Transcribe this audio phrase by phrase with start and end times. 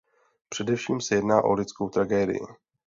[0.49, 2.39] Především se jedná o lidskou tragédii.